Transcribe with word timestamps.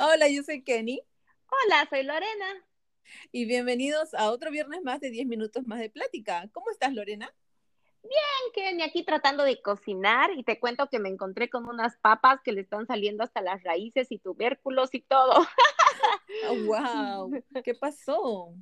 Hola, 0.00 0.28
yo 0.28 0.44
soy 0.44 0.62
Kenny. 0.62 1.02
Hola, 1.48 1.84
soy 1.90 2.04
Lorena. 2.04 2.46
Y 3.32 3.46
bienvenidos 3.46 4.14
a 4.14 4.30
otro 4.30 4.52
viernes 4.52 4.80
más 4.84 5.00
de 5.00 5.10
10 5.10 5.26
minutos 5.26 5.66
más 5.66 5.80
de 5.80 5.90
plática. 5.90 6.48
¿Cómo 6.52 6.70
estás, 6.70 6.94
Lorena? 6.94 7.34
Bien, 8.04 8.52
Kenny, 8.54 8.84
aquí 8.84 9.02
tratando 9.02 9.42
de 9.42 9.60
cocinar 9.60 10.30
y 10.36 10.44
te 10.44 10.60
cuento 10.60 10.88
que 10.88 11.00
me 11.00 11.08
encontré 11.08 11.50
con 11.50 11.68
unas 11.68 11.96
papas 11.96 12.40
que 12.44 12.52
le 12.52 12.60
están 12.60 12.86
saliendo 12.86 13.24
hasta 13.24 13.40
las 13.40 13.64
raíces 13.64 14.12
y 14.12 14.20
tubérculos 14.20 14.94
y 14.94 15.00
todo. 15.00 15.44
wow, 16.64 17.32
¿qué 17.64 17.74
pasó? 17.74 18.54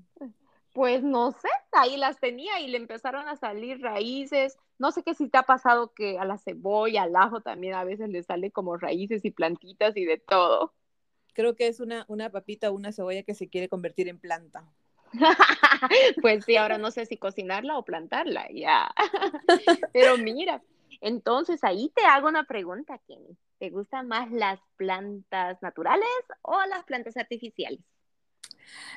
Pues 0.72 1.02
no 1.02 1.32
sé, 1.32 1.50
ahí 1.72 1.98
las 1.98 2.18
tenía 2.18 2.60
y 2.60 2.68
le 2.68 2.78
empezaron 2.78 3.28
a 3.28 3.36
salir 3.36 3.82
raíces. 3.82 4.56
No 4.78 4.90
sé 4.90 5.02
qué 5.02 5.12
si 5.12 5.28
te 5.28 5.36
ha 5.36 5.42
pasado 5.42 5.92
que 5.92 6.18
a 6.18 6.24
la 6.24 6.38
cebolla, 6.38 7.02
al 7.02 7.14
ajo 7.14 7.42
también 7.42 7.74
a 7.74 7.84
veces 7.84 8.08
le 8.08 8.22
sale 8.22 8.50
como 8.50 8.78
raíces 8.78 9.22
y 9.26 9.30
plantitas 9.32 9.98
y 9.98 10.06
de 10.06 10.16
todo. 10.16 10.72
Creo 11.36 11.54
que 11.54 11.68
es 11.68 11.80
una, 11.80 12.06
una 12.08 12.30
papita 12.30 12.70
o 12.70 12.72
una 12.72 12.92
cebolla 12.92 13.22
que 13.22 13.34
se 13.34 13.50
quiere 13.50 13.68
convertir 13.68 14.08
en 14.08 14.18
planta. 14.18 14.64
pues 16.22 16.46
sí, 16.46 16.56
ahora 16.56 16.78
no 16.78 16.90
sé 16.90 17.04
si 17.04 17.18
cocinarla 17.18 17.76
o 17.76 17.84
plantarla, 17.84 18.48
ya. 18.54 18.90
Pero 19.92 20.16
mira, 20.16 20.62
entonces 21.02 21.62
ahí 21.62 21.92
te 21.94 22.06
hago 22.06 22.28
una 22.28 22.44
pregunta, 22.44 22.98
Kenny. 23.06 23.36
¿Te 23.58 23.68
gustan 23.68 24.08
más 24.08 24.32
las 24.32 24.58
plantas 24.76 25.60
naturales 25.60 26.08
o 26.40 26.58
las 26.70 26.84
plantas 26.84 27.18
artificiales? 27.18 27.80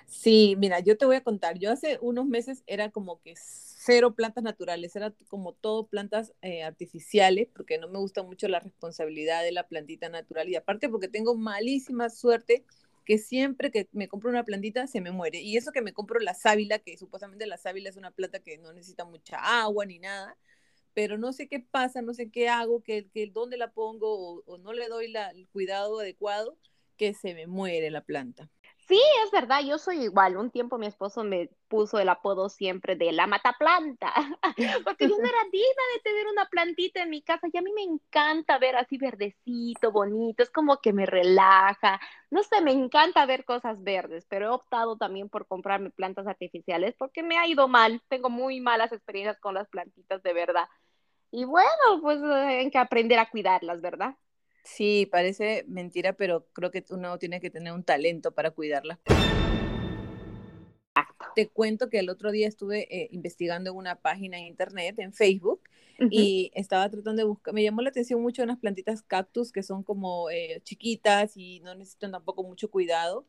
Sí, 0.05 0.55
mira, 0.57 0.79
yo 0.79 0.97
te 0.97 1.05
voy 1.05 1.17
a 1.17 1.23
contar. 1.23 1.59
Yo 1.59 1.73
hace 1.73 1.97
unos 2.01 2.25
meses 2.25 2.63
era 2.67 2.89
como 2.89 3.19
que 3.19 3.35
cero 3.89 4.13
plantas 4.13 4.43
naturales, 4.43 4.95
era 4.95 5.11
como 5.29 5.53
todo 5.53 5.87
plantas 5.87 6.31
eh, 6.43 6.61
artificiales, 6.61 7.47
porque 7.55 7.79
no 7.79 7.87
me 7.87 7.97
gusta 7.97 8.21
mucho 8.21 8.47
la 8.47 8.59
responsabilidad 8.59 9.43
de 9.43 9.51
la 9.51 9.67
plantita 9.67 10.09
natural 10.09 10.47
y 10.47 10.55
aparte 10.55 10.89
porque 10.89 11.07
tengo 11.07 11.35
malísima 11.35 12.11
suerte 12.11 12.63
que 13.03 13.17
siempre 13.17 13.71
que 13.71 13.89
me 13.91 14.07
compro 14.07 14.29
una 14.29 14.43
plantita 14.43 14.85
se 14.85 15.01
me 15.01 15.09
muere. 15.09 15.41
Y 15.41 15.57
eso 15.57 15.71
que 15.71 15.81
me 15.81 15.93
compro 15.93 16.19
la 16.19 16.35
sábila, 16.35 16.77
que 16.77 16.95
supuestamente 16.97 17.47
la 17.47 17.57
sábila 17.57 17.89
es 17.89 17.97
una 17.97 18.11
planta 18.11 18.39
que 18.39 18.59
no 18.59 18.71
necesita 18.73 19.05
mucha 19.05 19.37
agua 19.63 19.87
ni 19.87 19.97
nada, 19.97 20.37
pero 20.93 21.17
no 21.17 21.33
sé 21.33 21.47
qué 21.47 21.59
pasa, 21.59 22.03
no 22.03 22.13
sé 22.13 22.29
qué 22.29 22.47
hago, 22.47 22.83
que, 22.83 23.09
que 23.09 23.25
dónde 23.25 23.57
la 23.57 23.71
pongo 23.71 24.43
o, 24.45 24.57
no 24.59 24.73
le 24.73 24.87
doy 24.87 25.11
el 25.33 25.47
cuidado 25.47 25.99
adecuado, 25.99 26.59
que 26.95 27.15
se 27.15 27.33
me 27.33 27.47
muere 27.47 27.89
la 27.89 28.01
planta. 28.01 28.51
Sí, 28.89 28.99
es 29.23 29.29
verdad, 29.29 29.61
yo 29.63 29.77
soy 29.77 30.05
igual. 30.05 30.35
Un 30.35 30.49
tiempo 30.49 30.79
mi 30.79 30.87
esposo 30.87 31.23
me 31.23 31.51
puso 31.67 31.99
el 31.99 32.09
apodo 32.09 32.49
siempre 32.49 32.95
de 32.95 33.11
la 33.11 33.27
mataplanta, 33.27 34.11
porque 34.83 35.07
yo 35.07 35.15
no 35.15 35.27
era 35.29 35.43
digna 35.51 35.83
de 35.93 36.01
tener 36.01 36.25
una 36.25 36.47
plantita 36.49 37.03
en 37.03 37.11
mi 37.11 37.21
casa 37.21 37.47
y 37.53 37.57
a 37.57 37.61
mí 37.61 37.71
me 37.71 37.83
encanta 37.83 38.57
ver 38.57 38.75
así 38.75 38.97
verdecito, 38.97 39.91
bonito, 39.91 40.41
es 40.41 40.49
como 40.49 40.81
que 40.81 40.91
me 40.91 41.05
relaja. 41.05 41.99
No 42.31 42.41
sé, 42.41 42.61
me 42.61 42.71
encanta 42.71 43.27
ver 43.27 43.45
cosas 43.45 43.83
verdes, 43.83 44.25
pero 44.27 44.47
he 44.47 44.49
optado 44.49 44.97
también 44.97 45.29
por 45.29 45.45
comprarme 45.47 45.91
plantas 45.91 46.25
artificiales 46.25 46.95
porque 46.97 47.21
me 47.21 47.37
ha 47.37 47.45
ido 47.45 47.67
mal. 47.67 48.01
Tengo 48.07 48.31
muy 48.31 48.59
malas 48.59 48.91
experiencias 48.91 49.39
con 49.39 49.53
las 49.53 49.69
plantitas 49.69 50.23
de 50.23 50.33
verdad. 50.33 50.67
Y 51.31 51.45
bueno, 51.45 52.01
pues 52.01 52.21
hay 52.23 52.71
que 52.71 52.79
aprender 52.79 53.19
a 53.19 53.29
cuidarlas, 53.29 53.81
¿verdad? 53.81 54.15
Sí, 54.63 55.07
parece 55.11 55.65
mentira, 55.67 56.13
pero 56.13 56.45
creo 56.53 56.71
que 56.71 56.83
uno 56.89 57.17
tiene 57.17 57.39
que 57.39 57.49
tener 57.49 57.73
un 57.73 57.83
talento 57.83 58.31
para 58.31 58.51
cuidarlas. 58.51 58.99
Te 61.35 61.47
cuento 61.47 61.89
que 61.89 61.99
el 61.99 62.09
otro 62.09 62.31
día 62.31 62.47
estuve 62.47 62.87
eh, 62.95 63.09
investigando 63.11 63.71
en 63.71 63.77
una 63.77 63.95
página 63.95 64.37
en 64.37 64.45
internet, 64.45 64.99
en 64.99 65.13
Facebook, 65.13 65.61
y 66.09 66.49
estaba 66.53 66.89
tratando 66.89 67.21
de 67.21 67.27
buscar, 67.27 67.53
me 67.53 67.61
llamó 67.61 67.81
la 67.81 67.89
atención 67.89 68.21
mucho 68.21 68.41
unas 68.41 68.57
plantitas 68.57 69.01
cactus 69.01 69.51
que 69.51 69.63
son 69.63 69.83
como 69.83 70.29
eh, 70.29 70.61
chiquitas 70.63 71.35
y 71.35 71.59
no 71.59 71.75
necesitan 71.75 72.11
tampoco 72.11 72.43
mucho 72.43 72.69
cuidado. 72.69 73.25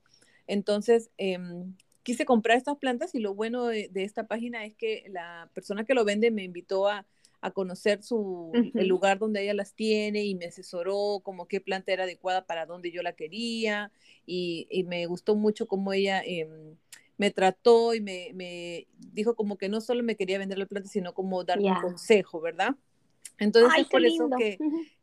Entonces, 0.47 1.11
em, 1.17 1.75
quise 2.03 2.25
comprar 2.25 2.57
estas 2.57 2.77
plantas 2.79 3.15
y 3.15 3.21
lo 3.21 3.35
bueno 3.35 3.67
de, 3.67 3.91
esta 3.95 4.27
página 4.27 4.65
es 4.65 4.75
que 4.75 5.05
la 5.09 5.51
persona 5.55 5.85
que 5.85 5.95
lo 5.95 6.05
vende 6.05 6.31
me 6.31 6.45
invitó 6.45 6.89
a, 6.89 7.07
a 7.41 7.51
conocer 7.53 8.03
su, 8.03 8.53
el 8.75 8.87
lugar 8.87 9.19
donde 9.19 9.43
ella 9.43 9.55
las 9.55 9.75
tiene 9.75 10.25
y 10.25 10.35
me 10.35 10.47
asesoró 10.47 11.21
como 11.23 11.49
qué 11.49 11.61
planta 11.61 11.93
era 11.93 12.05
adecuada 12.05 12.47
para 12.47 12.67
donde 12.67 12.93
yo 12.93 13.03
la 13.03 13.15
quería 13.15 13.91
y, 14.27 14.67
y 14.71 14.85
me 14.85 15.07
gustó 15.07 15.37
mucho 15.37 15.67
cómo 15.67 15.93
ella 15.93 16.23
em, 16.25 16.77
me 17.17 17.31
trató 17.31 17.95
y 17.95 18.01
me, 18.01 18.31
me, 18.35 18.87
dijo 18.97 19.35
como 19.35 19.59
que 19.59 19.69
no 19.69 19.81
solo 19.81 20.03
me 20.03 20.17
quería 20.17 20.39
vender 20.39 20.59
la 20.59 20.67
planta, 20.67 20.89
sino 20.89 21.13
como 21.13 21.45
darme 21.45 21.71
un 21.71 21.81
consejo, 21.81 22.41
¿verdad? 22.41 22.75
Entonces 23.39 23.81
es 23.81 23.89
por 23.89 24.05
eso 24.05 24.29
que, 24.39 24.59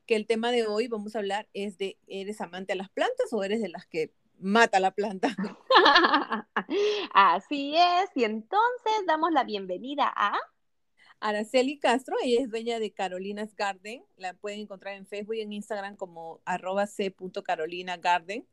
que 0.05 0.15
el 0.15 0.25
tema 0.25 0.51
de 0.51 0.65
hoy 0.65 0.87
vamos 0.87 1.15
a 1.15 1.19
hablar 1.19 1.47
es 1.53 1.77
de, 1.77 1.97
¿eres 2.07 2.41
amante 2.41 2.73
a 2.73 2.75
las 2.75 2.89
plantas 2.89 3.31
o 3.33 3.43
eres 3.43 3.61
de 3.61 3.69
las 3.69 3.85
que 3.85 4.13
mata 4.39 4.79
la 4.79 4.91
planta? 4.91 5.35
Así 7.13 7.75
es, 7.75 8.09
y 8.15 8.23
entonces 8.23 8.93
damos 9.05 9.31
la 9.31 9.43
bienvenida 9.43 10.11
a... 10.15 10.37
Araceli 11.19 11.79
Castro, 11.79 12.15
ella 12.23 12.41
es 12.41 12.49
dueña 12.49 12.79
de 12.79 12.91
Carolina's 12.91 13.55
Garden, 13.55 14.03
la 14.17 14.33
pueden 14.33 14.59
encontrar 14.61 14.95
en 14.95 15.07
Facebook 15.07 15.35
y 15.35 15.41
en 15.41 15.53
Instagram 15.53 15.95
como 15.95 16.41
arroba 16.45 16.85
c.carolinagarden. 16.87 18.45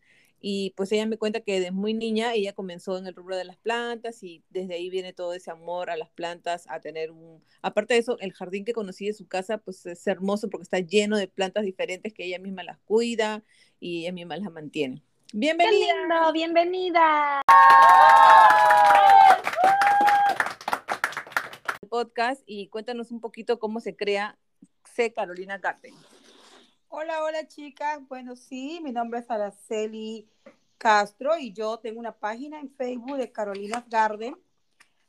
Y 0.46 0.74
pues 0.76 0.92
ella 0.92 1.06
me 1.06 1.16
cuenta 1.16 1.40
que 1.40 1.54
desde 1.54 1.70
muy 1.70 1.94
niña 1.94 2.34
ella 2.34 2.52
comenzó 2.52 2.98
en 2.98 3.06
el 3.06 3.14
rubro 3.14 3.34
de 3.34 3.44
las 3.44 3.56
plantas 3.56 4.22
y 4.22 4.42
desde 4.50 4.74
ahí 4.74 4.90
viene 4.90 5.14
todo 5.14 5.32
ese 5.32 5.50
amor 5.50 5.88
a 5.88 5.96
las 5.96 6.10
plantas, 6.10 6.66
a 6.68 6.80
tener 6.80 7.10
un... 7.12 7.42
Aparte 7.62 7.94
de 7.94 8.00
eso, 8.00 8.18
el 8.20 8.34
jardín 8.34 8.66
que 8.66 8.74
conocí 8.74 9.06
de 9.06 9.14
su 9.14 9.26
casa 9.26 9.56
pues 9.56 9.86
es 9.86 10.06
hermoso 10.06 10.50
porque 10.50 10.64
está 10.64 10.80
lleno 10.80 11.16
de 11.16 11.28
plantas 11.28 11.64
diferentes 11.64 12.12
que 12.12 12.26
ella 12.26 12.38
misma 12.38 12.62
las 12.62 12.78
cuida 12.80 13.42
y 13.80 14.02
ella 14.02 14.12
misma 14.12 14.36
las 14.36 14.52
mantiene. 14.52 15.02
Bienvenida. 15.32 16.30
bienvenida 16.32 17.40
podcast 21.94 22.42
y 22.44 22.66
cuéntanos 22.66 23.12
un 23.12 23.20
poquito 23.20 23.60
cómo 23.60 23.78
se 23.78 23.94
crea 23.94 24.36
C 24.96 25.12
Carolina 25.12 25.58
Garden. 25.58 25.94
Hola, 26.88 27.22
hola 27.22 27.46
chicas. 27.46 28.00
Bueno, 28.08 28.34
sí, 28.34 28.80
mi 28.82 28.90
nombre 28.90 29.20
es 29.20 29.30
Araceli 29.30 30.28
Castro 30.76 31.38
y 31.38 31.52
yo 31.52 31.78
tengo 31.78 32.00
una 32.00 32.10
página 32.10 32.58
en 32.58 32.68
Facebook 32.68 33.16
de 33.16 33.30
Carolina 33.30 33.86
Garden. 33.88 34.36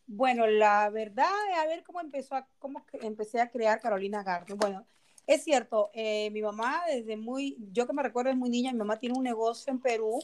Bueno, 0.05 0.45
la 0.45 0.87
verdad, 0.91 1.33
a 1.57 1.65
ver 1.65 1.81
cómo 1.81 2.01
empezó, 2.01 2.35
a, 2.35 2.47
cómo 2.59 2.85
empecé 3.01 3.41
a 3.41 3.49
crear 3.49 3.81
Carolina 3.81 4.21
Garden. 4.21 4.55
Bueno, 4.55 4.85
es 5.25 5.43
cierto, 5.43 5.89
eh, 5.91 6.29
mi 6.29 6.43
mamá 6.43 6.83
desde 6.87 7.17
muy, 7.17 7.57
yo 7.71 7.87
que 7.87 7.93
me 7.93 8.03
recuerdo 8.03 8.29
es 8.29 8.37
muy 8.37 8.51
niña, 8.51 8.71
mi 8.71 8.77
mamá 8.77 8.99
tiene 8.99 9.17
un 9.17 9.23
negocio 9.23 9.73
en 9.73 9.79
Perú 9.79 10.19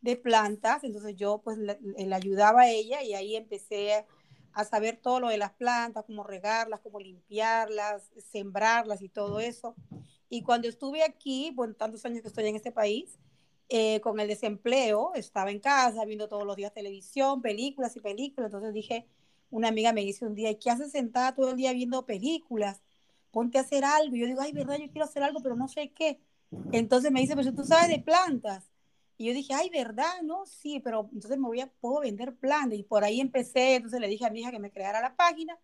de 0.00 0.16
plantas, 0.16 0.84
entonces 0.84 1.16
yo 1.16 1.42
pues 1.44 1.58
le, 1.58 1.78
le 1.82 2.14
ayudaba 2.14 2.62
a 2.62 2.70
ella 2.70 3.02
y 3.02 3.12
ahí 3.12 3.36
empecé 3.36 4.06
a 4.52 4.64
saber 4.64 4.96
todo 4.96 5.20
lo 5.20 5.28
de 5.28 5.38
las 5.38 5.52
plantas, 5.52 6.04
cómo 6.06 6.24
regarlas, 6.24 6.80
cómo 6.80 7.00
limpiarlas, 7.00 8.10
sembrarlas 8.30 9.02
y 9.02 9.08
todo 9.08 9.40
eso. 9.40 9.74
Y 10.28 10.42
cuando 10.42 10.68
estuve 10.68 11.02
aquí, 11.02 11.52
bueno, 11.54 11.74
tantos 11.74 12.04
años 12.04 12.22
que 12.22 12.28
estoy 12.28 12.46
en 12.46 12.56
este 12.56 12.72
país, 12.72 13.18
eh, 13.70 14.00
con 14.00 14.18
el 14.18 14.28
desempleo, 14.28 15.12
estaba 15.14 15.50
en 15.50 15.60
casa 15.60 16.04
viendo 16.06 16.28
todos 16.28 16.46
los 16.46 16.56
días 16.56 16.72
televisión, 16.72 17.42
películas 17.42 17.96
y 17.96 18.00
películas. 18.00 18.48
Entonces 18.48 18.72
dije, 18.72 19.06
una 19.50 19.68
amiga 19.68 19.92
me 19.92 20.02
dice 20.02 20.26
un 20.26 20.34
día, 20.34 20.50
¿y 20.50 20.56
qué 20.56 20.70
haces 20.70 20.92
sentada 20.92 21.34
todo 21.34 21.50
el 21.50 21.56
día 21.56 21.72
viendo 21.72 22.06
películas? 22.06 22.82
Ponte 23.30 23.58
a 23.58 23.62
hacer 23.62 23.84
algo. 23.84 24.16
Yo 24.16 24.26
digo, 24.26 24.40
ay, 24.40 24.52
verdad, 24.52 24.78
yo 24.78 24.90
quiero 24.90 25.04
hacer 25.04 25.22
algo, 25.22 25.40
pero 25.42 25.54
no 25.54 25.68
sé 25.68 25.92
qué. 25.92 26.20
Entonces 26.72 27.12
me 27.12 27.20
dice, 27.20 27.36
pero 27.36 27.54
tú 27.54 27.64
sabes 27.64 27.88
de 27.88 27.98
plantas. 27.98 28.64
Y 29.18 29.26
yo 29.26 29.34
dije, 29.34 29.52
ay, 29.52 29.68
¿verdad? 29.70 30.22
No, 30.22 30.46
sí, 30.46 30.80
pero 30.80 31.10
entonces 31.12 31.38
me 31.38 31.46
voy 31.48 31.60
a, 31.60 31.66
puedo 31.80 32.00
vender 32.00 32.36
plantas. 32.36 32.78
Y 32.78 32.84
por 32.84 33.04
ahí 33.04 33.20
empecé, 33.20 33.74
entonces 33.74 34.00
le 34.00 34.08
dije 34.08 34.24
a 34.24 34.30
mi 34.30 34.40
hija 34.40 34.52
que 34.52 34.60
me 34.60 34.70
creara 34.70 35.00
la 35.00 35.16
página 35.16 35.58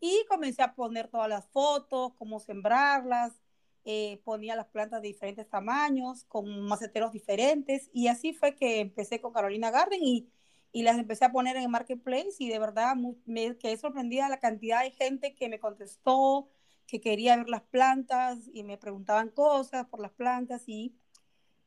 y 0.00 0.24
comencé 0.28 0.62
a 0.62 0.74
poner 0.74 1.08
todas 1.08 1.28
las 1.28 1.46
fotos, 1.48 2.12
cómo 2.18 2.40
sembrarlas, 2.40 3.32
eh, 3.84 4.20
ponía 4.24 4.56
las 4.56 4.66
plantas 4.66 5.02
de 5.02 5.08
diferentes 5.08 5.48
tamaños, 5.48 6.24
con 6.24 6.62
maceteros 6.62 7.12
diferentes. 7.12 7.90
Y 7.92 8.08
así 8.08 8.32
fue 8.32 8.56
que 8.56 8.80
empecé 8.80 9.20
con 9.20 9.32
Carolina 9.32 9.70
Garden 9.70 10.02
y, 10.02 10.28
y 10.72 10.82
las 10.82 10.98
empecé 10.98 11.24
a 11.26 11.32
poner 11.32 11.56
en 11.56 11.64
el 11.64 11.68
marketplace 11.68 12.36
y 12.38 12.48
de 12.48 12.58
verdad 12.58 12.96
me 13.26 13.56
quedé 13.58 13.76
sorprendida 13.76 14.28
la 14.28 14.40
cantidad 14.40 14.82
de 14.82 14.90
gente 14.90 15.34
que 15.34 15.48
me 15.48 15.60
contestó, 15.60 16.48
que 16.86 17.00
quería 17.00 17.36
ver 17.36 17.48
las 17.48 17.62
plantas 17.62 18.48
y 18.52 18.62
me 18.64 18.78
preguntaban 18.78 19.28
cosas 19.30 19.86
por 19.86 20.00
las 20.00 20.12
plantas 20.12 20.68
y 20.68 20.94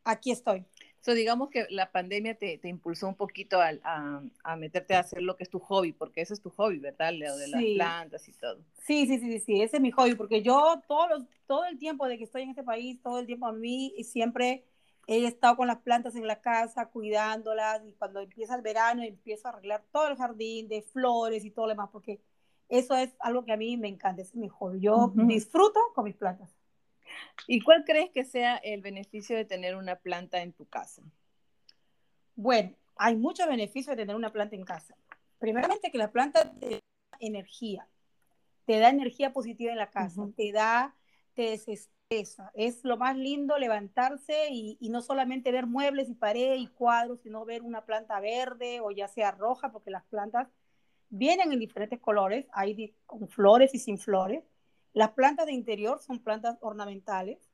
aquí 0.03 0.31
estoy. 0.31 0.65
So, 1.01 1.13
digamos 1.13 1.49
que 1.49 1.65
la 1.69 1.91
pandemia 1.91 2.35
te, 2.35 2.57
te 2.57 2.67
impulsó 2.67 3.07
un 3.07 3.15
poquito 3.15 3.61
a, 3.61 3.71
a, 3.83 4.21
a, 4.43 4.55
meterte 4.57 4.95
a 4.95 4.99
hacer 4.99 5.21
lo 5.21 5.37
que 5.37 5.43
es 5.43 5.49
tu 5.49 5.59
hobby, 5.59 5.93
porque 5.93 6.21
ese 6.21 6.33
es 6.33 6.41
tu 6.41 6.49
hobby, 6.49 6.79
¿verdad? 6.79 7.13
Lo 7.13 7.37
de 7.37 7.47
las 7.47 7.63
plantas 7.75 8.27
y 8.27 8.33
todo. 8.33 8.59
Sí, 8.85 9.07
sí, 9.07 9.17
sí, 9.19 9.39
sí, 9.39 9.61
ese 9.61 9.77
es 9.77 9.81
mi 9.81 9.91
hobby, 9.91 10.15
porque 10.15 10.41
yo 10.41 10.81
todo, 10.87 11.07
los, 11.07 11.23
todo 11.47 11.65
el 11.65 11.77
tiempo 11.79 12.07
de 12.07 12.17
que 12.17 12.25
estoy 12.25 12.41
en 12.41 12.49
este 12.49 12.63
país, 12.63 13.01
todo 13.01 13.19
el 13.19 13.25
tiempo 13.25 13.47
a 13.47 13.53
mí, 13.53 13.93
siempre 14.03 14.65
he 15.07 15.25
estado 15.25 15.55
con 15.55 15.67
las 15.67 15.79
plantas 15.79 16.15
en 16.15 16.27
la 16.27 16.41
casa, 16.41 16.87
cuidándolas, 16.87 17.81
y 17.87 17.93
cuando 17.93 18.19
empieza 18.19 18.55
el 18.55 18.61
verano 18.61 19.01
empiezo 19.01 19.47
a 19.47 19.51
arreglar 19.51 19.83
todo 19.91 20.09
el 20.09 20.17
jardín 20.17 20.67
de 20.67 20.81
flores 20.81 21.45
y 21.45 21.51
todo 21.51 21.65
lo 21.65 21.71
demás, 21.71 21.89
porque 21.93 22.19
eso 22.67 22.95
es 22.95 23.09
algo 23.19 23.45
que 23.45 23.53
a 23.53 23.57
mí 23.57 23.77
me 23.77 23.87
encanta, 23.87 24.21
ese 24.21 24.31
es 24.31 24.35
mi 24.35 24.49
hobby. 24.49 24.81
Yo 24.81 25.11
disfruto 25.15 25.79
con 25.95 26.03
mis 26.03 26.15
plantas. 26.15 26.58
¿Y 27.47 27.61
cuál 27.61 27.83
crees 27.85 28.09
que 28.11 28.23
sea 28.23 28.57
el 28.57 28.81
beneficio 28.81 29.35
de 29.35 29.45
tener 29.45 29.75
una 29.75 29.95
planta 29.95 30.41
en 30.41 30.53
tu 30.53 30.65
casa? 30.65 31.01
Bueno, 32.35 32.75
hay 32.95 33.15
muchos 33.15 33.47
beneficios 33.47 33.95
de 33.95 34.03
tener 34.03 34.15
una 34.15 34.31
planta 34.31 34.55
en 34.55 34.63
casa. 34.63 34.95
Primeramente 35.39 35.91
que 35.91 35.97
la 35.97 36.11
planta 36.11 36.51
te 36.59 36.69
da 36.69 36.79
energía, 37.19 37.87
te 38.65 38.77
da 38.79 38.89
energía 38.89 39.33
positiva 39.33 39.71
en 39.71 39.77
la 39.77 39.89
casa, 39.89 40.27
te 40.35 40.51
da, 40.51 40.95
te 41.33 41.49
desestresa. 41.51 42.51
Es 42.53 42.83
lo 42.83 42.97
más 42.97 43.15
lindo 43.17 43.57
levantarse 43.57 44.49
y, 44.51 44.77
no 44.89 45.01
solamente 45.01 45.51
ver 45.51 45.65
muebles 45.65 46.09
y 46.09 46.13
paredes 46.13 46.59
y 46.59 46.67
cuadros, 46.67 47.21
sino 47.21 47.45
ver 47.45 47.61
una 47.61 47.85
planta 47.85 48.19
verde 48.19 48.79
o 48.81 48.91
ya 48.91 49.07
sea 49.07 49.31
roja, 49.31 49.71
porque 49.71 49.91
las 49.91 50.03
plantas 50.05 50.49
vienen 51.09 51.53
en 51.53 51.59
diferentes 51.59 51.99
colores, 51.99 52.45
hay 52.51 52.93
con 53.05 53.27
flores 53.27 53.73
y 53.73 53.79
sin 53.79 53.97
flores. 53.97 54.43
Las 54.93 55.11
plantas 55.11 55.45
de 55.45 55.53
interior 55.53 56.01
son 56.01 56.19
plantas 56.19 56.57
ornamentales 56.61 57.49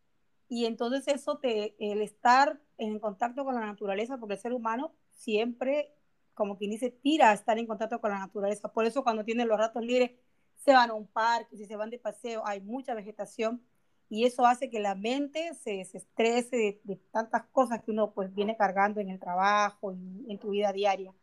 y 0.48 0.66
entonces 0.66 1.08
eso 1.08 1.38
te, 1.38 1.76
el 1.80 2.02
estar 2.02 2.60
en 2.78 3.00
contacto 3.00 3.44
con 3.44 3.56
la 3.56 3.66
naturaleza, 3.66 4.18
porque 4.18 4.36
el 4.36 4.40
ser 4.40 4.54
humano 4.54 4.94
siempre, 5.10 5.94
como 6.34 6.58
quien 6.58 6.72
dice, 6.72 6.92
tira 6.92 7.32
a 7.32 7.34
estar 7.34 7.58
en 7.58 7.68
contacto 7.68 8.00
con 8.00 8.12
la 8.12 8.20
naturaleza. 8.20 8.72
Por 8.72 8.86
eso 8.86 9.04
cuando 9.04 9.24
tienen 9.24 9.48
los 9.48 9.58
ratos 9.58 9.84
libres, 9.84 10.12
se 10.56 10.74
van 10.74 10.90
a 10.90 10.94
un 10.94 11.08
parque, 11.08 11.58
si 11.58 11.66
se 11.66 11.76
van 11.76 11.90
de 11.90 12.00
paseo, 12.00 12.44
hay 12.46 12.62
mucha 12.62 12.94
vegetación 12.94 13.62
y 14.10 14.26
eso 14.26 14.46
hace 14.46 14.70
que 14.70 14.80
la 14.80 14.96
mente 14.96 15.54
se, 15.56 15.82
estrese 15.82 16.80
de, 16.84 16.96
tantas 17.12 17.46
cosas 17.52 17.84
que 17.84 17.92
uno 17.92 18.14
pues 18.14 18.34
viene 18.34 18.56
cargando 18.56 19.00
en 19.00 19.10
el 19.10 19.20
trabajo 19.20 19.94
y 19.94 20.32
en 20.32 20.40
tu 20.40 20.52
vida 20.52 20.72
diaria. 20.72 21.14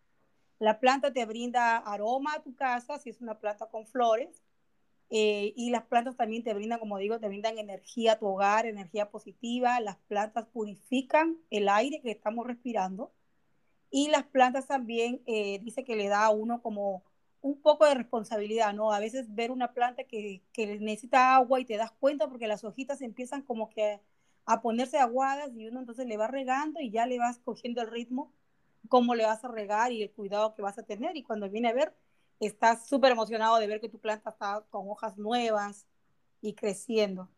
La 0.58 0.80
planta 0.80 1.12
te 1.12 1.24
brinda 1.26 1.78
aroma 1.78 2.34
a 2.34 2.42
tu 2.42 2.54
casa, 2.54 2.98
si 2.98 3.10
es 3.10 3.20
una 3.20 3.38
planta 3.38 3.66
con 3.66 3.86
flores, 3.86 4.42
eh, 5.14 5.52
y 5.56 5.68
las 5.68 5.84
plantas 5.84 6.16
también 6.16 6.42
te 6.42 6.54
brindan, 6.54 6.78
como 6.78 6.96
digo, 6.96 7.20
te 7.20 7.28
brindan 7.28 7.58
energía 7.58 8.12
a 8.12 8.18
tu 8.18 8.26
hogar, 8.26 8.64
energía 8.64 9.10
positiva. 9.10 9.78
Las 9.80 9.98
plantas 10.08 10.46
purifican 10.46 11.36
el 11.50 11.68
aire 11.68 12.00
que 12.00 12.10
estamos 12.10 12.46
respirando 12.46 13.12
y 13.90 14.08
las 14.08 14.24
plantas 14.24 14.66
también 14.66 15.20
eh, 15.26 15.58
dice 15.62 15.84
que 15.84 15.96
le 15.96 16.08
da 16.08 16.24
a 16.24 16.30
uno 16.30 16.62
como 16.62 17.04
un 17.42 17.60
poco 17.60 17.84
de 17.84 17.94
responsabilidad, 17.94 18.72
¿no? 18.72 18.92
A 18.92 19.00
veces 19.00 19.34
ver 19.34 19.50
una 19.50 19.74
planta 19.74 20.04
que, 20.04 20.42
que 20.50 20.78
necesita 20.78 21.34
agua 21.34 21.60
y 21.60 21.66
te 21.66 21.76
das 21.76 21.92
cuenta 21.92 22.28
porque 22.28 22.46
las 22.46 22.64
hojitas 22.64 23.02
empiezan 23.02 23.42
como 23.42 23.68
que 23.68 24.00
a 24.46 24.62
ponerse 24.62 24.98
aguadas 24.98 25.50
y 25.54 25.66
uno 25.66 25.80
entonces 25.80 26.06
le 26.06 26.16
va 26.16 26.28
regando 26.28 26.80
y 26.80 26.90
ya 26.90 27.04
le 27.04 27.18
vas 27.18 27.38
cogiendo 27.40 27.82
el 27.82 27.90
ritmo, 27.90 28.32
cómo 28.88 29.14
le 29.14 29.26
vas 29.26 29.44
a 29.44 29.48
regar 29.48 29.92
y 29.92 30.02
el 30.02 30.10
cuidado 30.10 30.54
que 30.54 30.62
vas 30.62 30.78
a 30.78 30.84
tener. 30.84 31.18
Y 31.18 31.22
cuando 31.22 31.50
viene 31.50 31.68
a 31.68 31.74
ver, 31.74 31.94
estás 32.46 32.86
súper 32.88 33.12
emocionado 33.12 33.58
de 33.58 33.66
ver 33.66 33.80
que 33.80 33.88
tu 33.88 33.98
planta 34.00 34.30
está 34.30 34.64
con 34.70 34.88
hojas 34.90 35.16
nuevas 35.18 35.86
y 36.40 36.54
creciendo. 36.54 37.30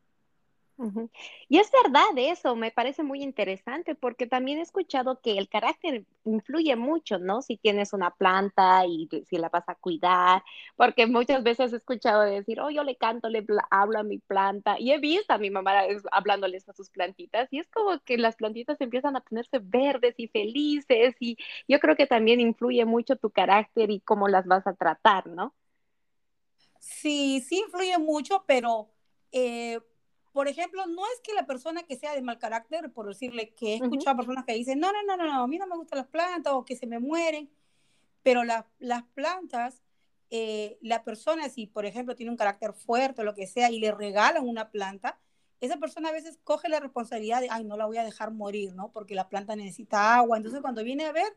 Y 1.49 1.59
es 1.59 1.71
verdad 1.71 2.03
eso, 2.17 2.57
me 2.57 2.71
parece 2.73 3.03
muy 3.05 3.23
interesante 3.23 3.95
porque 3.95 4.27
también 4.27 4.59
he 4.59 4.63
escuchado 4.63 5.21
que 5.21 5.39
el 5.39 5.49
carácter 5.49 6.05
influye 6.25 6.75
mucho, 6.77 7.19
¿no? 7.19 7.43
Si 7.43 7.57
tienes 7.57 7.93
una 7.93 8.11
planta 8.11 8.85
y 8.87 9.09
si 9.29 9.37
la 9.39 9.49
vas 9.49 9.69
a 9.69 9.77
cuidar, 9.77 10.43
porque 10.77 11.07
muchas 11.07 11.43
veces 11.45 11.73
he 11.73 11.77
escuchado 11.77 12.23
decir, 12.23 12.61
oh, 12.61 12.71
yo 12.71 12.83
le 12.83 12.97
canto, 12.97 13.29
le 13.29 13.45
hablo 13.71 14.01
a 14.01 14.03
mi 14.03 14.19
planta 14.19 14.77
y 14.79 14.91
he 14.93 14.99
visto 14.99 15.33
a 15.33 15.39
mi 15.39 15.51
mamá 15.51 15.73
hablándoles 16.11 16.69
a 16.69 16.73
sus 16.75 16.91
plantitas 16.91 17.53
y 17.53 17.61
es 17.61 17.69
como 17.71 18.01
que 18.01 18.19
las 18.19 18.37
plantitas 18.37 18.81
empiezan 18.81 19.17
a 19.17 19.21
ponerse 19.21 19.61
verdes 19.63 20.15
y 20.19 20.29
felices 20.29 21.15
y 21.21 21.37
yo 21.69 21.79
creo 21.81 21.97
que 21.97 22.07
también 22.07 22.41
influye 22.41 22.85
mucho 22.85 23.17
tu 23.17 23.31
carácter 23.31 23.91
y 23.91 24.01
cómo 24.01 24.29
las 24.29 24.47
vas 24.47 24.67
a 24.67 24.75
tratar, 24.75 25.29
¿no? 25.29 25.55
Sí, 26.81 27.41
sí 27.49 27.59
influye 27.67 27.99
mucho, 27.99 28.45
pero... 28.47 28.91
Eh, 29.33 29.81
por 30.35 30.49
ejemplo, 30.49 30.85
no 30.87 31.03
es 31.07 31.21
que 31.23 31.33
la 31.33 31.47
persona 31.47 31.85
que 31.85 31.95
sea 31.95 32.13
de 32.13 32.21
mal 32.21 32.41
carácter, 32.41 32.93
por 32.93 33.07
decirle 33.07 33.55
que 33.55 33.75
he 33.75 33.77
escuchado 33.77 34.15
a 34.15 34.17
personas 34.17 34.45
que 34.45 34.55
dicen, 34.55 34.81
no, 34.81 34.91
no, 34.93 35.17
no, 35.17 35.17
no, 35.17 35.45
a 35.45 35.47
mí 35.47 35.59
no 35.59 35.69
me 35.69 35.77
gustan 35.77 35.99
las 36.01 36.09
plantas 36.09 36.53
o 36.53 36.65
que 36.65 36.75
se 36.75 36.89
me 36.89 36.99
mueren, 36.99 37.49
pero 38.25 38.43
las 38.43 38.65
plantas, 39.15 39.85
eh, 40.31 40.77
la 40.83 41.05
persona 41.05 41.49
si, 41.51 41.69
por 41.69 41.87
ejemplo, 41.87 42.17
tiene 42.17 42.33
un 42.33 42.37
carácter 42.37 42.73
fuerte 42.73 43.21
o 43.21 43.25
lo 43.25 43.37
que 43.37 43.47
sea 43.47 43.71
y 43.71 43.79
le 43.79 43.93
regalan 43.93 44.49
una 44.49 44.73
planta, 44.73 45.21
esa 45.61 45.77
persona 45.77 46.09
a 46.09 46.13
veces 46.13 46.41
coge 46.43 46.69
la 46.69 46.81
responsabilidad 46.81 47.41
de, 47.41 47.47
ay, 47.49 47.63
no 47.63 47.77
la 47.77 47.87
voy 47.87 47.99
a 47.99 48.05
dejar 48.05 48.33
morir, 48.33 48.75
¿no? 48.75 48.91
Porque 48.91 49.15
la 49.15 49.29
planta 49.29 49.55
necesita 49.55 50.17
agua. 50.17 50.37
Entonces, 50.37 50.63
cuando 50.63 50.83
viene 50.83 51.05
a 51.05 51.13
ver, 51.13 51.33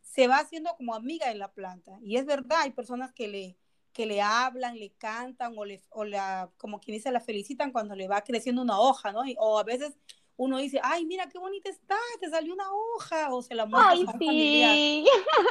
se 0.00 0.26
va 0.26 0.38
haciendo 0.38 0.74
como 0.78 0.94
amiga 0.94 1.28
de 1.28 1.34
la 1.34 1.52
planta. 1.52 1.98
Y 2.02 2.16
es 2.16 2.24
verdad, 2.24 2.62
hay 2.62 2.70
personas 2.70 3.12
que 3.12 3.28
le, 3.28 3.58
que 3.98 4.06
le 4.06 4.22
hablan, 4.22 4.78
le 4.78 4.90
cantan 4.90 5.58
o, 5.58 5.64
le, 5.64 5.82
o 5.90 6.04
la, 6.04 6.52
como 6.56 6.78
quien 6.78 6.96
dice, 6.96 7.10
la 7.10 7.18
felicitan 7.18 7.72
cuando 7.72 7.96
le 7.96 8.06
va 8.06 8.22
creciendo 8.22 8.62
una 8.62 8.78
hoja, 8.78 9.10
¿no? 9.10 9.22
o 9.38 9.58
a 9.58 9.64
veces 9.64 9.98
uno 10.36 10.58
dice, 10.58 10.78
ay, 10.84 11.04
mira 11.04 11.28
qué 11.28 11.36
bonita 11.36 11.68
está, 11.68 11.96
te 12.20 12.30
salió 12.30 12.54
una 12.54 12.72
hoja, 12.72 13.34
o 13.34 13.42
se 13.42 13.56
la 13.56 13.66
muestra 13.66 13.90
ay, 13.90 14.06
sí. 14.20 15.04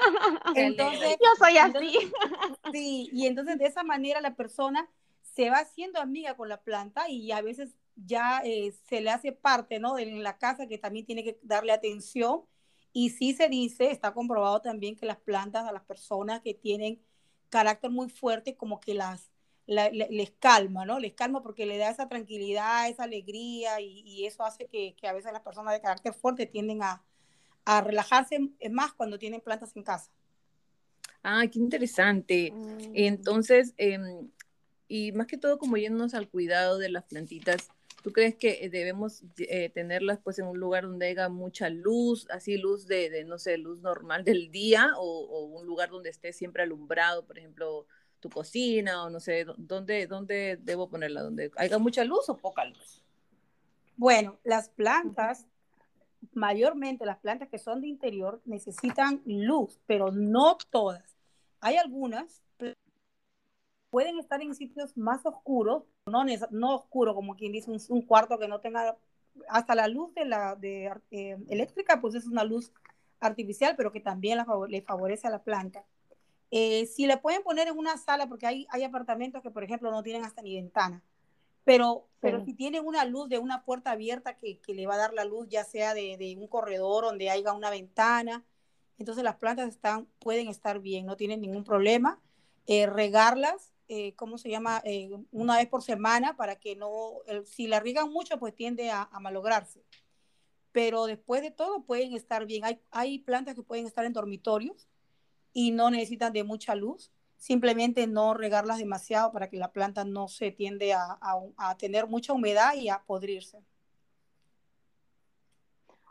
Entonces, 0.55 1.17
yo 1.21 1.29
soy 1.37 1.57
así. 1.57 1.93
sí, 2.71 3.09
y 3.11 3.25
entonces 3.25 3.57
de 3.57 3.65
esa 3.65 3.83
manera 3.83 4.21
la 4.21 4.33
persona 4.37 4.89
se 5.21 5.49
va 5.49 5.57
haciendo 5.57 5.99
amiga 5.99 6.37
con 6.37 6.47
la 6.47 6.61
planta 6.61 7.09
y 7.09 7.33
a 7.33 7.41
veces 7.41 7.75
ya 7.97 8.39
eh, 8.45 8.73
se 8.87 9.01
le 9.01 9.09
hace 9.09 9.33
parte, 9.33 9.77
¿no? 9.77 9.95
De 9.95 10.05
la 10.05 10.37
casa 10.37 10.67
que 10.67 10.77
también 10.77 11.05
tiene 11.05 11.25
que 11.25 11.37
darle 11.41 11.73
atención. 11.73 12.43
Y 12.93 13.09
sí 13.09 13.33
se 13.33 13.49
dice, 13.49 13.91
está 13.91 14.13
comprobado 14.13 14.61
también 14.61 14.95
que 14.95 15.05
las 15.05 15.17
plantas 15.17 15.67
a 15.67 15.73
las 15.73 15.83
personas 15.83 16.41
que 16.41 16.53
tienen 16.53 17.01
carácter 17.49 17.91
muy 17.91 18.09
fuerte, 18.09 18.55
como 18.55 18.79
que 18.79 18.93
las, 18.93 19.31
les 19.67 20.31
calma, 20.39 20.85
¿no? 20.85 20.99
Les 20.99 21.13
calma 21.13 21.43
porque 21.43 21.65
le 21.65 21.77
da 21.77 21.89
esa 21.89 22.07
tranquilidad, 22.07 22.89
esa 22.89 23.03
alegría 23.03 23.81
y, 23.81 24.25
eso 24.25 24.43
hace 24.43 24.67
que, 24.67 24.95
a 25.07 25.13
veces 25.13 25.33
las 25.33 25.41
personas 25.41 25.73
de 25.73 25.81
carácter 25.81 26.13
fuerte 26.13 26.45
tienden 26.45 26.81
a, 26.83 27.03
relajarse 27.83 28.39
más 28.71 28.93
cuando 28.93 29.19
tienen 29.19 29.41
plantas 29.41 29.75
en 29.75 29.83
casa. 29.83 30.09
Ah, 31.21 31.43
qué 31.51 31.59
interesante. 31.59 32.51
Mm. 32.53 32.91
Entonces, 32.93 33.73
em, 33.75 34.29
y 34.87 35.11
más 35.11 35.27
que 35.27 35.37
todo 35.37 35.57
como 35.57 35.75
yéndonos 35.75 36.13
al 36.13 36.29
cuidado 36.29 36.77
de 36.77 36.87
las 36.87 37.03
plantitas, 37.03 37.69
¿Tú 38.07 38.13
crees 38.13 38.35
que 38.35 38.63
eh, 38.63 38.69
debemos 38.69 39.21
eh, 39.37 39.67
tenerlas 39.67 40.17
pues 40.23 40.39
en 40.39 40.47
un 40.47 40.57
lugar 40.57 40.83
donde 40.83 41.07
haya 41.07 41.27
mucha 41.27 41.69
luz, 41.69 42.25
así 42.29 42.55
luz 42.55 42.87
de, 42.87 43.25
no 43.25 43.37
sé, 43.37 43.57
luz 43.57 43.81
normal 43.81 44.23
del 44.23 44.49
día 44.49 44.93
o, 44.95 45.43
un 45.47 45.65
lugar 45.67 45.89
donde 45.89 46.09
esté 46.09 46.31
siempre 46.31 46.63
alumbrado, 46.63 47.25
por 47.25 47.37
ejemplo, 47.37 47.85
tu 48.21 48.29
cocina 48.29 49.03
o 49.03 49.09
no 49.09 49.19
sé, 49.19 49.45
¿dónde, 49.57 50.07
dónde 50.07 50.57
debo 50.61 50.87
ponerla? 50.87 51.21
¿Donde 51.21 51.51
haya 51.57 51.77
mucha 51.79 52.05
luz 52.05 52.29
o 52.29 52.37
poca 52.37 52.63
luz? 52.63 53.03
Bueno, 53.97 54.39
las 54.45 54.69
plantas, 54.69 55.45
mayormente 56.31 57.05
las 57.05 57.17
plantas 57.17 57.49
que 57.49 57.59
son 57.59 57.81
de 57.81 57.89
interior 57.89 58.41
necesitan 58.45 59.21
luz, 59.25 59.81
pero 59.85 60.13
no 60.13 60.57
todas. 60.71 61.17
Hay 61.59 61.75
algunas 61.75 62.41
pueden 63.89 64.19
estar 64.19 64.41
en 64.41 64.53
sitios 64.55 64.97
más 64.97 65.25
oscuros, 65.25 65.83
no, 66.05 66.25
no 66.51 66.75
oscuro 66.75 67.15
como 67.15 67.35
quien 67.35 67.51
dice 67.51 67.71
un, 67.89 68.01
cuarto 68.01 68.37
que 68.37 68.47
no 68.47 68.59
tenga 68.59 68.97
hasta 69.49 69.75
la 69.75 69.87
luz 69.87 70.13
de 70.13 70.25
la 70.25 70.55
de, 70.55 70.91
eh, 71.11 71.37
eléctrica, 71.49 72.01
pues 72.01 72.15
es 72.15 72.25
una 72.25 72.43
luz 72.43 72.71
artificial, 73.19 73.75
pero 73.75 73.91
que 73.91 73.99
también 73.99 74.39
le 74.69 74.81
favorece 74.81 75.27
a 75.27 75.31
la 75.31 75.43
planta. 75.43 75.85
Eh, 76.49 76.85
si 76.85 77.07
le 77.07 77.17
pueden 77.17 77.43
poner 77.43 77.67
en 77.67 77.77
una 77.77 77.97
sala, 77.97 78.27
porque 78.27 78.47
hay, 78.47 78.67
hay 78.69 78.83
apartamentos 78.83 79.41
que, 79.41 79.51
por 79.51 79.63
ejemplo, 79.63 79.91
no 79.91 80.03
tienen 80.03 80.23
hasta 80.23 80.41
ni 80.41 80.55
ventana, 80.55 81.03
pero, 81.63 82.07
pero 82.21 82.45
si 82.45 82.53
tienen 82.53 82.85
una 82.85 83.03
luz 83.03 83.27
de 83.27 83.39
una 83.39 83.63
puerta 83.63 83.91
abierta 83.91 84.37
que, 84.37 84.59
que 84.59 84.73
le 84.73 84.87
va 84.87 84.93
a 84.93 84.99
dar 84.99 85.13
la 85.13 85.25
luz, 85.25 85.47
ya 85.49 85.65
sea 85.65 85.93
de, 85.93 86.15
de, 86.17 86.37
un 86.37 86.47
corredor 86.47 87.03
donde 87.03 87.29
haya 87.29 87.51
una 87.51 87.69
ventana, 87.69 88.45
entonces 88.97 89.23
las 89.23 89.35
plantas 89.35 89.67
están, 89.67 90.07
pueden 90.19 90.47
estar 90.47 90.79
bien, 90.79 91.05
no 91.05 91.17
tienen 91.17 91.41
ningún 91.41 91.65
problema. 91.65 92.21
Eh, 92.67 92.85
regarlas 92.85 93.73
eh, 93.87 94.15
¿cómo 94.15 94.37
se 94.37 94.49
llama? 94.49 94.81
Eh, 94.83 95.09
una 95.31 95.57
vez 95.57 95.67
por 95.67 95.83
semana 95.83 96.35
para 96.35 96.57
que 96.57 96.75
no, 96.75 97.19
si 97.45 97.67
la 97.67 97.79
riegan 97.79 98.11
mucho, 98.11 98.37
pues 98.39 98.55
tiende 98.55 98.91
a, 98.91 99.09
malograrse. 99.19 99.83
Pero 100.71 101.05
después 101.05 101.41
de 101.41 101.51
todo 101.51 101.83
pueden 101.83 102.13
estar 102.13 102.45
bien. 102.45 102.65
Hay, 102.65 102.81
hay 102.91 103.19
plantas 103.19 103.55
que 103.55 103.63
pueden 103.63 103.85
estar 103.85 104.05
en 104.05 104.13
dormitorios 104.13 104.87
y 105.53 105.71
no 105.71 105.89
necesitan 105.89 106.33
de 106.33 106.43
mucha 106.43 106.75
luz. 106.75 107.11
Simplemente 107.37 108.07
no 108.07 108.33
regarlas 108.33 108.79
demasiado 108.79 109.31
para 109.31 109.49
que 109.49 109.57
la 109.57 109.71
planta 109.71 110.03
no 110.05 110.27
se 110.27 110.51
tiende 110.51 110.93
a, 110.93 111.19
a 111.57 111.77
tener 111.77 112.07
mucha 112.07 112.33
humedad 112.33 112.75
y 112.75 112.89
a 112.89 113.03
podrirse. 113.05 113.63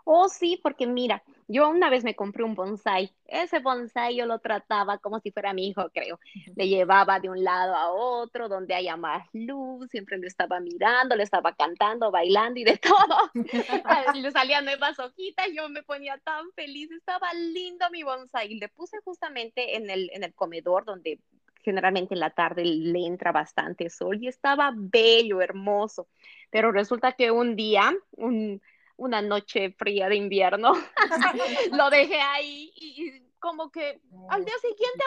Oh, 0.08 0.28
sí, 0.28 0.60
porque 0.62 0.86
mira, 0.86 1.24
yo 1.48 1.68
una 1.68 1.90
vez 1.90 2.04
me 2.04 2.14
compré 2.14 2.44
un 2.44 2.54
bonsai. 2.54 3.12
Ese 3.26 3.58
bonsai 3.58 4.14
yo 4.14 4.24
lo 4.24 4.38
trataba 4.38 4.98
como 4.98 5.18
si 5.18 5.32
fuera 5.32 5.52
mi 5.52 5.66
hijo, 5.66 5.90
creo. 5.92 6.20
Le 6.54 6.68
llevaba 6.68 7.18
de 7.18 7.28
un 7.28 7.42
lado 7.42 7.74
a 7.74 7.90
otro, 7.90 8.48
donde 8.48 8.76
haya 8.76 8.96
más 8.96 9.26
luz, 9.32 9.90
siempre 9.90 10.16
le 10.18 10.28
estaba 10.28 10.60
mirando, 10.60 11.16
le 11.16 11.24
estaba 11.24 11.56
cantando, 11.56 12.12
bailando 12.12 12.60
y 12.60 12.62
de 12.62 12.76
todo. 12.78 13.16
le 14.14 14.30
salían 14.30 14.64
nuevas 14.64 14.96
hojitas, 15.00 15.48
yo 15.52 15.68
me 15.68 15.82
ponía 15.82 16.18
tan 16.18 16.52
feliz, 16.52 16.88
estaba 16.92 17.34
lindo 17.34 17.84
mi 17.90 18.04
bonsai. 18.04 18.54
Le 18.54 18.68
puse 18.68 18.98
justamente 19.04 19.74
en 19.74 19.90
el, 19.90 20.08
en 20.12 20.22
el 20.22 20.32
comedor 20.34 20.84
donde 20.84 21.18
generalmente 21.64 22.14
en 22.14 22.20
la 22.20 22.30
tarde 22.30 22.64
le 22.64 23.06
entra 23.06 23.32
bastante 23.32 23.90
sol 23.90 24.22
y 24.22 24.28
estaba 24.28 24.72
bello, 24.72 25.40
hermoso. 25.40 26.06
Pero 26.50 26.70
resulta 26.70 27.10
que 27.10 27.32
un 27.32 27.56
día, 27.56 27.92
un 28.12 28.62
una 28.96 29.22
noche 29.22 29.74
fría 29.78 30.08
de 30.08 30.16
invierno. 30.16 30.72
lo 31.72 31.90
dejé 31.90 32.20
ahí 32.20 32.72
y, 32.74 33.22
como 33.38 33.70
que 33.70 34.00
al 34.30 34.44
día 34.44 34.54
siguiente 34.58 35.04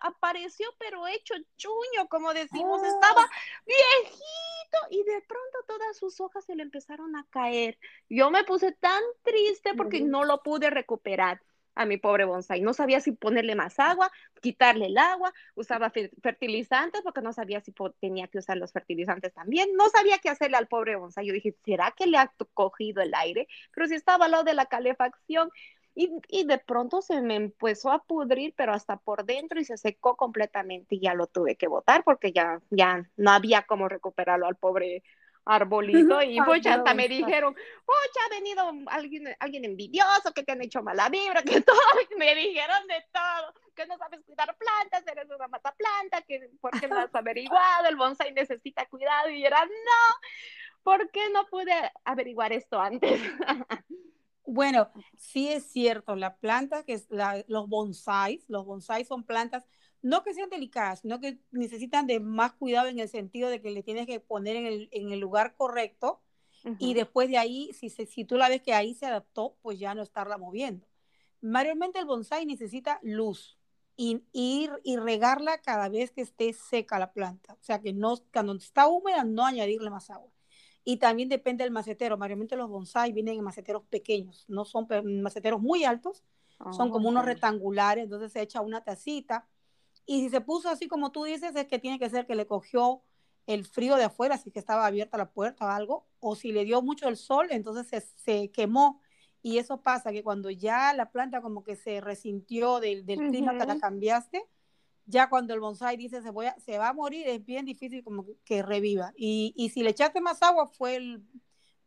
apareció, 0.00 0.68
pero 0.78 1.06
hecho 1.06 1.34
chuño, 1.56 2.08
como 2.08 2.32
decimos, 2.32 2.82
estaba 2.82 3.28
viejito 3.66 4.78
y 4.90 5.02
de 5.02 5.20
pronto 5.22 5.58
todas 5.66 5.96
sus 5.98 6.20
hojas 6.20 6.44
se 6.44 6.54
le 6.54 6.62
empezaron 6.62 7.14
a 7.16 7.26
caer. 7.30 7.78
Yo 8.08 8.30
me 8.30 8.44
puse 8.44 8.72
tan 8.72 9.02
triste 9.22 9.74
porque 9.74 10.00
no 10.00 10.24
lo 10.24 10.42
pude 10.42 10.70
recuperar 10.70 11.42
a 11.78 11.86
mi 11.86 11.96
pobre 11.96 12.24
bonsai. 12.24 12.60
No 12.60 12.74
sabía 12.74 13.00
si 13.00 13.12
ponerle 13.12 13.54
más 13.54 13.78
agua, 13.78 14.10
quitarle 14.40 14.86
el 14.86 14.98
agua, 14.98 15.32
usaba 15.54 15.90
fertilizantes 15.90 17.02
porque 17.02 17.22
no 17.22 17.32
sabía 17.32 17.60
si 17.60 17.72
tenía 18.00 18.26
que 18.26 18.38
usar 18.38 18.56
los 18.58 18.72
fertilizantes 18.72 19.32
también. 19.32 19.70
No 19.76 19.88
sabía 19.88 20.18
qué 20.18 20.28
hacerle 20.28 20.56
al 20.56 20.66
pobre 20.66 20.96
bonsai. 20.96 21.26
Yo 21.26 21.32
dije, 21.32 21.54
¿será 21.64 21.94
que 21.96 22.06
le 22.06 22.18
ha 22.18 22.32
cogido 22.52 23.00
el 23.00 23.14
aire? 23.14 23.46
Pero 23.72 23.86
si 23.86 23.94
estaba 23.94 24.24
al 24.26 24.32
lado 24.32 24.44
de 24.44 24.54
la 24.54 24.66
calefacción. 24.66 25.50
Y, 25.94 26.12
y, 26.28 26.44
de 26.44 26.58
pronto 26.58 27.02
se 27.02 27.20
me 27.22 27.34
empezó 27.34 27.90
a 27.90 28.04
pudrir, 28.04 28.54
pero 28.56 28.72
hasta 28.72 28.98
por 28.98 29.24
dentro 29.24 29.58
y 29.58 29.64
se 29.64 29.76
secó 29.76 30.16
completamente 30.16 30.94
y 30.94 31.00
ya 31.00 31.14
lo 31.14 31.26
tuve 31.26 31.56
que 31.56 31.66
botar 31.66 32.04
porque 32.04 32.30
ya, 32.30 32.60
ya 32.70 33.10
no 33.16 33.32
había 33.32 33.62
cómo 33.62 33.88
recuperarlo 33.88 34.46
al 34.46 34.54
pobre 34.54 35.02
arbolito 35.48 36.20
y 36.22 36.40
pucha, 36.42 36.74
hasta 36.74 36.94
me 36.94 37.08
dijeron, 37.08 37.54
pucha, 37.54 38.20
ha 38.26 38.30
venido 38.30 38.70
alguien, 38.86 39.34
alguien 39.40 39.64
envidioso, 39.64 40.32
que 40.34 40.44
te 40.44 40.52
han 40.52 40.62
hecho 40.62 40.82
mala 40.82 41.08
vibra, 41.08 41.42
que 41.42 41.60
todo, 41.62 41.76
me 42.18 42.34
dijeron 42.34 42.86
de 42.86 43.04
todo, 43.12 43.54
que 43.74 43.86
no 43.86 43.96
sabes 43.96 44.20
cuidar 44.24 44.54
plantas, 44.56 45.06
eres 45.06 45.30
una 45.30 45.48
mata 45.48 45.74
planta, 45.74 46.22
que 46.22 46.50
por 46.60 46.78
qué 46.78 46.86
no 46.88 46.98
has 46.98 47.14
averiguado, 47.14 47.88
el 47.88 47.96
bonsai 47.96 48.32
necesita 48.32 48.86
cuidado, 48.86 49.30
y 49.30 49.44
era, 49.44 49.64
no, 49.64 50.82
¿por 50.82 51.10
qué 51.10 51.30
no 51.30 51.46
pude 51.46 51.72
averiguar 52.04 52.52
esto 52.52 52.78
antes? 52.78 53.20
Bueno, 54.44 54.90
sí 55.16 55.48
es 55.48 55.70
cierto, 55.70 56.14
la 56.16 56.36
planta 56.36 56.82
que 56.82 56.94
es 56.94 57.06
la, 57.10 57.42
los 57.48 57.68
bonsais, 57.68 58.44
los 58.48 58.64
bonsais 58.64 59.06
son 59.06 59.24
plantas 59.24 59.64
no 60.02 60.22
que 60.22 60.34
sean 60.34 60.50
delicadas, 60.50 61.00
sino 61.00 61.20
que 61.20 61.38
necesitan 61.50 62.06
de 62.06 62.20
más 62.20 62.52
cuidado 62.52 62.88
en 62.88 62.98
el 62.98 63.08
sentido 63.08 63.48
de 63.48 63.60
que 63.60 63.70
le 63.70 63.82
tienes 63.82 64.06
que 64.06 64.20
poner 64.20 64.56
en 64.56 64.66
el, 64.66 64.88
en 64.92 65.12
el 65.12 65.20
lugar 65.20 65.54
correcto 65.56 66.22
y 66.78 66.94
después 66.94 67.28
de 67.28 67.38
ahí, 67.38 67.72
si, 67.72 67.88
si 67.88 68.24
tú 68.24 68.36
la 68.36 68.48
ves 68.48 68.62
que 68.62 68.74
ahí 68.74 68.94
se 68.94 69.06
adaptó, 69.06 69.56
pues 69.62 69.78
ya 69.78 69.94
no 69.94 70.02
estarla 70.02 70.38
moviendo. 70.38 70.86
Mayormente 71.40 71.98
el 71.98 72.04
bonsai 72.04 72.46
necesita 72.46 72.98
luz 73.02 73.58
y 73.96 74.22
ir 74.32 74.72
y 74.82 74.96
regarla 74.96 75.58
cada 75.58 75.88
vez 75.88 76.10
que 76.10 76.22
esté 76.22 76.52
seca 76.52 76.98
la 76.98 77.12
planta. 77.12 77.54
O 77.54 77.62
sea, 77.62 77.80
que 77.80 77.92
no, 77.92 78.16
cuando 78.32 78.54
está 78.54 78.86
húmeda, 78.88 79.24
no 79.24 79.46
añadirle 79.46 79.90
más 79.90 80.10
agua. 80.10 80.30
Y 80.84 80.96
también 80.96 81.28
depende 81.28 81.64
del 81.64 81.72
macetero. 81.72 82.18
Mayormente 82.18 82.56
los 82.56 82.68
bonsai 82.68 83.12
vienen 83.12 83.38
en 83.38 83.44
maceteros 83.44 83.84
pequeños, 83.84 84.44
no 84.48 84.64
son 84.64 84.88
maceteros 85.22 85.60
muy 85.60 85.84
altos, 85.84 86.24
son 86.72 86.90
como 86.90 87.08
unos 87.08 87.24
rectangulares, 87.24 88.04
entonces 88.04 88.32
se 88.32 88.42
echa 88.42 88.60
una 88.60 88.82
tacita 88.82 89.46
y 90.08 90.22
si 90.22 90.30
se 90.30 90.40
puso 90.40 90.70
así 90.70 90.88
como 90.88 91.12
tú 91.12 91.24
dices, 91.24 91.54
es 91.54 91.66
que 91.66 91.78
tiene 91.78 91.98
que 91.98 92.08
ser 92.08 92.26
que 92.26 92.34
le 92.34 92.46
cogió 92.46 93.02
el 93.46 93.66
frío 93.66 93.96
de 93.96 94.04
afuera, 94.04 94.36
así 94.36 94.50
que 94.50 94.58
estaba 94.58 94.86
abierta 94.86 95.18
la 95.18 95.30
puerta 95.30 95.66
o 95.66 95.68
algo, 95.68 96.06
o 96.18 96.34
si 96.34 96.50
le 96.50 96.64
dio 96.64 96.80
mucho 96.80 97.08
el 97.08 97.18
sol, 97.18 97.48
entonces 97.50 98.14
se, 98.16 98.50
quemó. 98.50 99.02
Y 99.42 99.58
eso 99.58 99.82
pasa, 99.82 100.10
que 100.10 100.22
cuando 100.22 100.48
ya 100.48 100.94
la 100.94 101.10
planta 101.10 101.42
como 101.42 101.62
que 101.62 101.76
se 101.76 102.00
resintió 102.00 102.80
del, 102.80 103.04
del 103.04 103.28
clima 103.28 103.56
que 103.58 103.66
la 103.66 103.78
cambiaste, 103.78 104.46
ya 105.04 105.28
cuando 105.28 105.52
el 105.52 105.60
bonsai 105.60 105.98
dice 105.98 106.22
se, 106.22 106.30
voy 106.30 106.46
a, 106.46 106.58
se 106.58 106.78
va 106.78 106.88
a 106.88 106.94
morir, 106.94 107.28
es 107.28 107.44
bien 107.44 107.66
difícil 107.66 108.02
como 108.02 108.24
que, 108.46 108.62
reviva. 108.62 109.12
Y, 109.14 109.52
y, 109.56 109.68
si 109.68 109.82
le 109.82 109.90
echaste 109.90 110.22
más 110.22 110.42
agua, 110.42 110.66
fue 110.66 110.96
el, 110.96 111.22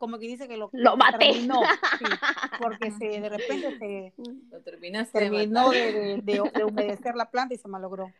como 0.01 0.17
que 0.17 0.25
dice 0.25 0.47
que 0.47 0.57
lo, 0.57 0.71
lo 0.73 0.97
maté. 0.97 1.31
Terminó, 1.31 1.61
porque 2.59 2.89
se, 2.89 3.21
de 3.21 3.29
repente 3.29 3.77
se 3.77 5.11
terminó 5.13 5.69
de, 5.69 6.19
de, 6.23 6.41
humedecer 6.63 7.13
la 7.13 7.29
planta 7.29 7.53
y 7.53 7.59
se 7.59 7.67
malogró. 7.67 8.11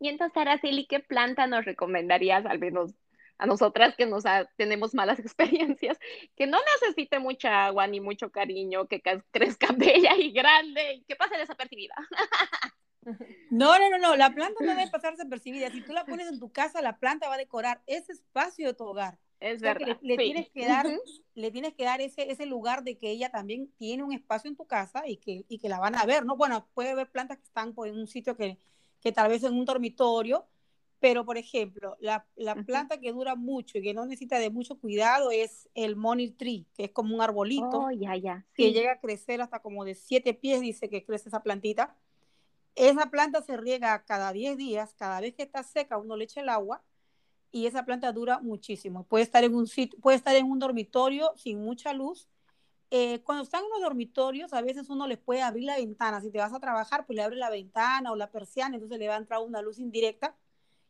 Y 0.00 0.08
entonces, 0.08 0.36
Araceli, 0.36 0.86
¿qué 0.86 0.98
planta 0.98 1.46
nos 1.46 1.64
recomendarías, 1.64 2.44
al 2.44 2.58
menos 2.58 2.92
a 3.38 3.46
nosotras 3.46 3.94
que 3.94 4.06
nos 4.06 4.24
tenemos 4.56 4.94
malas 4.94 5.18
experiencias, 5.20 5.96
que 6.34 6.48
no 6.48 6.58
necesite 6.80 7.20
mucha 7.20 7.66
agua 7.66 7.86
ni 7.86 8.00
mucho 8.00 8.32
cariño, 8.32 8.88
que 8.88 9.00
crezca 9.30 9.68
bella 9.76 10.16
y 10.16 10.32
grande 10.32 10.94
y 10.94 11.04
que 11.04 11.14
pase 11.14 11.36
desapercibida? 11.36 11.94
No, 13.50 13.78
no, 13.78 13.90
no, 13.90 13.98
no, 13.98 14.16
la 14.16 14.30
planta 14.34 14.64
no 14.64 14.74
debe 14.74 14.90
pasar 14.90 15.12
desapercibida. 15.12 15.70
Si 15.70 15.82
tú 15.82 15.92
la 15.92 16.04
pones 16.04 16.26
en 16.26 16.40
tu 16.40 16.50
casa, 16.50 16.82
la 16.82 16.96
planta 16.96 17.28
va 17.28 17.36
a 17.36 17.38
decorar 17.38 17.80
ese 17.86 18.10
espacio 18.10 18.66
de 18.66 18.74
tu 18.74 18.82
hogar. 18.82 19.18
Es 19.44 19.60
verdad. 19.60 19.98
Le, 20.00 20.16
tienes 20.16 20.48
que 20.48 20.66
dar, 20.66 20.86
le 21.34 21.50
tienes 21.50 21.74
que 21.74 21.84
dar 21.84 22.00
ese, 22.00 22.30
ese 22.30 22.46
lugar 22.46 22.82
de 22.82 22.96
que 22.96 23.10
ella 23.10 23.28
también 23.28 23.70
tiene 23.76 24.02
un 24.02 24.12
espacio 24.14 24.48
en 24.48 24.56
tu 24.56 24.66
casa 24.66 25.06
y 25.06 25.18
que, 25.18 25.44
y 25.48 25.58
que 25.58 25.68
la 25.68 25.78
van 25.78 25.96
a 25.96 26.06
ver, 26.06 26.24
¿no? 26.24 26.34
Bueno, 26.34 26.66
puede 26.72 26.92
haber 26.92 27.10
plantas 27.10 27.36
que 27.36 27.44
están 27.44 27.74
pues, 27.74 27.92
en 27.92 27.98
un 27.98 28.06
sitio 28.06 28.38
que, 28.38 28.56
que 29.02 29.12
tal 29.12 29.28
vez 29.28 29.44
en 29.44 29.52
un 29.52 29.66
dormitorio, 29.66 30.46
pero 30.98 31.26
por 31.26 31.36
ejemplo, 31.36 31.94
la, 32.00 32.26
la 32.36 32.54
planta 32.54 32.98
que 32.98 33.12
dura 33.12 33.34
mucho 33.34 33.76
y 33.76 33.82
que 33.82 33.92
no 33.92 34.06
necesita 34.06 34.38
de 34.38 34.48
mucho 34.48 34.78
cuidado 34.78 35.30
es 35.30 35.68
el 35.74 35.94
money 35.94 36.30
tree, 36.30 36.64
que 36.74 36.84
es 36.84 36.90
como 36.92 37.14
un 37.14 37.20
arbolito 37.20 37.68
oh, 37.68 37.90
ya, 37.90 38.16
ya. 38.16 38.46
que 38.54 38.72
llega 38.72 38.92
a 38.92 39.00
crecer 39.00 39.42
hasta 39.42 39.60
como 39.60 39.84
de 39.84 39.94
siete 39.94 40.32
pies, 40.32 40.62
dice 40.62 40.88
que 40.88 41.04
crece 41.04 41.28
esa 41.28 41.42
plantita. 41.42 41.94
Esa 42.76 43.10
planta 43.10 43.42
se 43.42 43.58
riega 43.58 44.04
cada 44.06 44.32
10 44.32 44.56
días, 44.56 44.94
cada 44.94 45.20
vez 45.20 45.34
que 45.34 45.42
está 45.42 45.62
seca 45.62 45.98
uno 45.98 46.16
le 46.16 46.24
echa 46.24 46.40
el 46.40 46.48
agua 46.48 46.82
y 47.54 47.66
esa 47.66 47.84
planta 47.84 48.10
dura 48.10 48.40
muchísimo. 48.40 49.04
Puede 49.04 49.22
estar 49.22 49.44
en 49.44 49.54
un 49.54 49.68
sitio, 49.68 49.96
puede 50.00 50.16
estar 50.16 50.34
en 50.34 50.50
un 50.50 50.58
dormitorio 50.58 51.30
sin 51.36 51.60
mucha 51.60 51.92
luz. 51.92 52.28
Eh, 52.90 53.20
cuando 53.20 53.44
están 53.44 53.62
en 53.62 53.70
los 53.70 53.80
dormitorios, 53.80 54.52
a 54.52 54.60
veces 54.60 54.90
uno 54.90 55.06
les 55.06 55.18
puede 55.18 55.40
abrir 55.40 55.66
la 55.66 55.76
ventana. 55.76 56.20
Si 56.20 56.32
te 56.32 56.38
vas 56.38 56.52
a 56.52 56.58
trabajar, 56.58 57.06
pues 57.06 57.14
le 57.14 57.22
abre 57.22 57.36
la 57.36 57.50
ventana 57.50 58.10
o 58.10 58.16
la 58.16 58.32
persiana, 58.32 58.74
entonces 58.74 58.98
le 58.98 59.06
va 59.06 59.14
a 59.14 59.18
entrar 59.18 59.40
una 59.40 59.62
luz 59.62 59.78
indirecta 59.78 60.34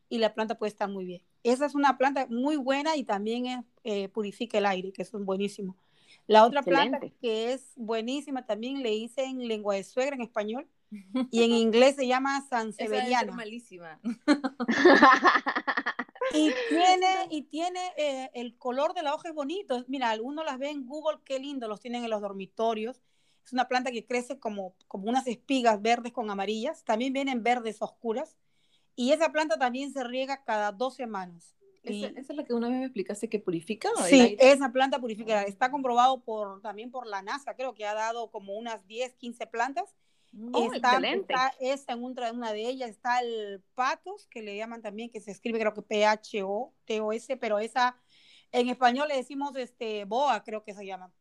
y 0.09 0.17
la 0.17 0.33
planta 0.33 0.57
puede 0.57 0.71
estar 0.71 0.89
muy 0.89 1.05
bien. 1.05 1.21
Esa 1.43 1.67
es 1.67 1.75
una 1.75 1.99
planta 1.99 2.25
muy 2.31 2.55
buena 2.55 2.95
y 2.95 3.03
también 3.03 3.63
eh, 3.83 4.09
purifica 4.09 4.57
el 4.57 4.65
aire, 4.65 4.91
que 4.91 5.03
es 5.03 5.11
buenísimo. 5.11 5.77
La 6.25 6.45
otra 6.45 6.63
planta 6.63 6.99
que 7.21 7.53
es 7.53 7.73
buenísima 7.75 8.47
también 8.47 8.81
le 8.81 8.91
hice 8.91 9.23
en 9.23 9.47
lengua 9.47 9.75
de 9.75 9.83
suegra 9.83 10.15
en 10.15 10.23
español 10.23 10.67
y 11.29 11.43
en 11.43 11.51
inglés 11.51 11.95
se 11.95 12.07
llama 12.07 12.43
sanseveriana. 12.49 13.29
Es 13.29 13.35
malísima. 13.35 13.99
Y 16.33 16.51
tiene, 16.69 17.27
y 17.29 17.41
tiene 17.43 17.79
eh, 17.97 18.29
el 18.33 18.57
color 18.57 18.93
de 18.93 19.03
la 19.03 19.13
hoja 19.13 19.29
es 19.29 19.35
bonito. 19.35 19.83
Mira, 19.87 20.09
algunos 20.09 20.45
las 20.45 20.57
ven 20.57 20.69
en 20.69 20.87
Google, 20.87 21.19
qué 21.23 21.39
lindo, 21.39 21.67
los 21.67 21.79
tienen 21.79 22.03
en 22.03 22.09
los 22.09 22.21
dormitorios. 22.21 23.01
Es 23.43 23.53
una 23.53 23.67
planta 23.67 23.91
que 23.91 24.05
crece 24.05 24.39
como, 24.39 24.75
como 24.87 25.07
unas 25.07 25.27
espigas 25.27 25.81
verdes 25.81 26.11
con 26.11 26.29
amarillas. 26.29 26.83
También 26.83 27.13
vienen 27.13 27.43
verdes 27.43 27.81
oscuras. 27.81 28.35
Y 28.95 29.11
esa 29.11 29.31
planta 29.31 29.57
también 29.57 29.91
se 29.93 30.03
riega 30.03 30.43
cada 30.43 30.71
dos 30.71 30.95
semanas. 30.95 31.55
¿Esa, 31.83 32.07
es 32.07 32.35
la 32.35 32.43
que 32.43 32.53
una 32.53 32.69
vez 32.69 32.79
me 32.79 32.85
explicaste 32.85 33.29
que 33.29 33.39
purifica? 33.39 33.89
Sí, 34.07 34.35
esa 34.39 34.71
planta 34.71 34.99
purifica. 34.99 35.43
Está 35.43 35.69
comprobado 35.69 36.23
por, 36.23 36.61
también 36.61 36.89
por 36.89 37.05
la 37.05 37.21
NASA, 37.21 37.55
creo 37.55 37.75
que 37.75 37.85
ha 37.85 37.93
dado 37.93 38.31
como 38.31 38.55
unas 38.55 38.87
10, 38.87 39.13
15 39.13 39.45
plantas 39.45 39.93
Oh, 40.51 40.73
está, 40.73 40.99
en 41.93 42.03
una 42.03 42.51
de 42.51 42.67
ellas 42.67 42.89
está 42.89 43.19
el 43.19 43.63
patos, 43.73 44.27
que 44.27 44.41
le 44.41 44.57
llaman 44.57 44.81
también, 44.81 45.09
que 45.09 45.21
se 45.21 45.31
escribe 45.31 45.59
creo 45.59 45.73
que 45.73 45.81
P-H-O-T-O-S, 45.81 47.37
pero 47.37 47.59
esa 47.59 47.97
en 48.51 48.69
español 48.69 49.07
le 49.07 49.15
decimos 49.15 49.55
este 49.55 50.03
boa, 50.05 50.43
creo 50.43 50.63
que 50.63 50.73
se 50.73 50.85
llama. 50.85 51.11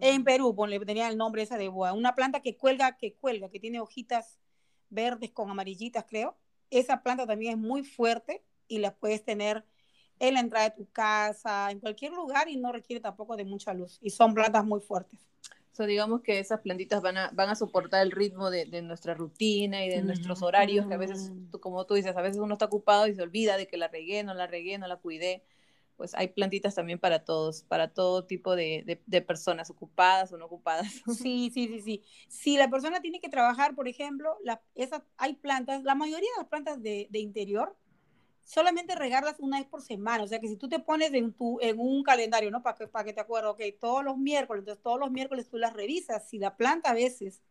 En. 0.00 0.22
Perú, 0.22 0.54
le 0.68 0.78
tenía 0.80 1.08
el 1.08 1.16
nombre 1.16 1.42
esa 1.42 1.56
de 1.56 1.68
boa. 1.68 1.92
Una 1.92 2.14
planta 2.14 2.40
que 2.40 2.56
cuelga, 2.56 2.96
que 2.96 3.14
cuelga, 3.14 3.48
que 3.48 3.58
tiene 3.58 3.80
hojitas 3.80 4.38
verdes 4.88 5.30
con 5.32 5.50
amarillitas, 5.50 6.04
creo. 6.08 6.36
Esa 6.70 7.02
planta 7.02 7.26
también 7.26 7.52
es 7.54 7.58
muy 7.58 7.82
fuerte 7.82 8.44
y 8.68 8.78
la 8.78 8.94
puedes 8.94 9.24
tener 9.24 9.64
en 10.20 10.34
la 10.34 10.40
entrada 10.40 10.68
de 10.68 10.76
tu 10.76 10.88
casa, 10.90 11.72
en 11.72 11.80
cualquier 11.80 12.12
lugar 12.12 12.48
y 12.48 12.56
no 12.56 12.70
requiere 12.70 13.00
tampoco 13.00 13.36
de 13.36 13.44
mucha 13.44 13.74
luz. 13.74 13.98
Y 14.00 14.10
son 14.10 14.32
plantas 14.32 14.64
muy 14.64 14.80
fuertes 14.80 15.30
digamos 15.78 16.20
que 16.22 16.38
esas 16.38 16.60
plantitas 16.60 17.00
van 17.02 17.16
a, 17.16 17.30
van 17.32 17.48
a 17.48 17.54
soportar 17.54 18.02
el 18.02 18.10
ritmo 18.10 18.50
de, 18.50 18.66
nuestra 18.82 19.14
rutina 19.14 19.84
y 19.84 19.88
de 19.88 20.02
nuestros 20.02 20.42
horarios, 20.42 20.86
que 20.86 20.94
a 20.94 20.98
veces, 20.98 21.32
como 21.60 21.86
tú 21.86 21.94
dices, 21.94 22.16
a 22.16 22.22
veces 22.22 22.40
uno 22.40 22.54
está 22.54 22.66
ocupado 22.66 23.06
y 23.06 23.14
se 23.14 23.22
olvida 23.22 23.56
de 23.56 23.66
que 23.66 23.76
la 23.76 23.88
regué, 23.88 24.22
no 24.22 24.34
la 24.34 24.46
regué, 24.46 24.78
no 24.78 24.86
la 24.86 24.96
cuidé. 24.96 25.42
Pues 25.96 26.14
hay 26.14 26.28
plantitas 26.28 26.74
también 26.74 26.98
para 26.98 27.24
todos, 27.24 27.62
para 27.64 27.88
todo 27.92 28.24
tipo 28.24 28.56
de, 28.56 29.00
personas, 29.26 29.70
ocupadas 29.70 30.32
o 30.32 30.38
no 30.38 30.46
ocupadas. 30.46 30.86
Sí, 31.16 31.50
sí, 31.52 31.68
sí, 31.68 31.80
sí. 31.80 32.02
Si 32.28 32.56
la 32.56 32.70
persona 32.70 33.00
tiene 33.00 33.20
que 33.20 33.28
trabajar, 33.28 33.74
por 33.74 33.86
ejemplo, 33.86 34.36
la, 34.42 34.62
esas, 34.74 35.02
hay 35.18 35.34
plantas, 35.34 35.82
la 35.84 35.94
mayoría 35.94 36.28
de 36.36 36.42
las 36.42 36.48
plantas 36.48 36.82
de, 36.82 37.08
de 37.10 37.18
interior 37.18 37.76
solamente 38.44 38.94
regarlas 38.94 39.38
una 39.38 39.58
vez 39.58 39.66
por 39.66 39.82
semana. 39.82 40.24
O 40.24 40.26
sea 40.26 40.40
que 40.40 40.48
si 40.48 40.56
tú 40.56 40.68
te 40.68 40.78
pones 40.78 41.12
en, 41.14 41.32
tu, 41.32 41.58
en 41.60 41.78
un 41.78 42.02
calendario, 42.02 42.50
¿no? 42.50 42.62
Para 42.62 42.76
que, 42.76 42.86
para 42.88 43.04
que 43.04 43.12
te 43.12 43.20
acuerdes, 43.20 43.50
ok, 43.52 43.60
todos 43.80 44.04
los 44.04 44.18
miércoles, 44.18 44.62
entonces 44.62 44.82
todos 44.82 44.98
los 44.98 45.10
miércoles 45.10 45.48
tú 45.48 45.58
las 45.58 45.72
revisas. 45.72 46.28
Si 46.28 46.38
la 46.38 46.56
planta 46.56 46.90
a 46.90 46.94
veces 46.94 47.42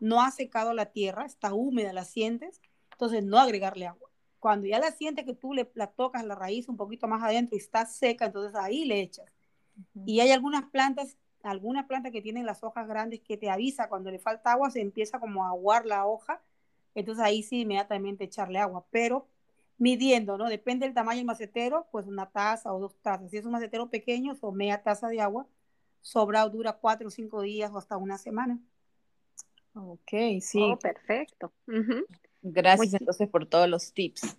no 0.00 0.22
ha 0.22 0.30
secado 0.30 0.74
la 0.74 0.86
tierra, 0.86 1.26
está 1.26 1.54
húmeda, 1.54 1.92
la 1.92 2.04
sientes, 2.04 2.60
entonces 2.92 3.22
no 3.24 3.38
agregarle 3.38 3.86
agua. 3.86 4.10
Cuando 4.38 4.66
ya 4.66 4.78
la 4.78 4.92
sientes 4.92 5.24
que 5.24 5.34
tú 5.34 5.54
le, 5.54 5.70
la 5.74 5.88
tocas 5.88 6.24
la 6.24 6.34
raíz 6.34 6.68
un 6.68 6.76
poquito 6.76 7.08
más 7.08 7.22
adentro 7.22 7.56
y 7.56 7.58
está 7.58 7.86
seca, 7.86 8.26
entonces 8.26 8.54
ahí 8.54 8.84
le 8.84 9.00
echas. 9.00 9.26
Y 10.06 10.20
hay 10.20 10.30
algunas 10.30 10.64
plantas, 10.70 11.16
algunas 11.42 11.86
plantas 11.86 12.12
que 12.12 12.22
tienen 12.22 12.46
las 12.46 12.62
hojas 12.62 12.86
grandes 12.88 13.20
que 13.20 13.36
te 13.36 13.50
avisa 13.50 13.88
cuando 13.88 14.10
le 14.10 14.18
falta 14.18 14.52
agua, 14.52 14.70
se 14.70 14.80
empieza 14.80 15.18
como 15.18 15.44
a 15.44 15.48
aguar 15.48 15.86
la 15.86 16.06
hoja, 16.06 16.42
entonces 16.94 17.22
ahí 17.24 17.42
sí 17.42 17.60
inmediatamente 17.60 18.24
echarle 18.24 18.58
agua, 18.58 18.86
pero 18.90 19.28
midiendo, 19.78 20.38
¿no? 20.38 20.48
Depende 20.48 20.86
del 20.86 20.94
tamaño 20.94 21.18
del 21.18 21.26
macetero, 21.26 21.86
pues 21.90 22.06
una 22.06 22.26
taza 22.30 22.72
o 22.72 22.80
dos 22.80 22.96
tazas. 23.02 23.30
Si 23.30 23.36
es 23.36 23.44
un 23.44 23.52
macetero 23.52 23.88
pequeño, 23.88 24.36
o 24.40 24.52
media 24.52 24.82
taza 24.82 25.08
de 25.08 25.20
agua, 25.20 25.46
sobra 26.00 26.46
dura 26.48 26.74
cuatro 26.74 27.08
o 27.08 27.10
cinco 27.10 27.42
días 27.42 27.70
o 27.72 27.78
hasta 27.78 27.96
una 27.96 28.18
semana. 28.18 28.58
Ok, 29.74 30.40
sí. 30.40 30.60
Oh, 30.62 30.78
perfecto. 30.78 31.52
Gracias 32.42 32.94
entonces 32.94 33.28
por 33.28 33.46
todos 33.46 33.68
los 33.68 33.92
tips. 33.92 34.36